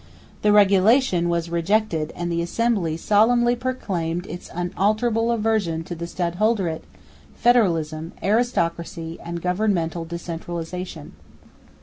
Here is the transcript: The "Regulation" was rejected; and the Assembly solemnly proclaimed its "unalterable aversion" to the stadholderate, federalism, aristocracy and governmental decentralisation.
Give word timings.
The 0.41 0.51
"Regulation" 0.51 1.29
was 1.29 1.51
rejected; 1.51 2.11
and 2.15 2.31
the 2.31 2.41
Assembly 2.41 2.97
solemnly 2.97 3.55
proclaimed 3.55 4.25
its 4.25 4.49
"unalterable 4.51 5.29
aversion" 5.31 5.83
to 5.83 5.93
the 5.93 6.07
stadholderate, 6.07 6.85
federalism, 7.35 8.11
aristocracy 8.23 9.19
and 9.23 9.43
governmental 9.43 10.03
decentralisation. 10.07 11.11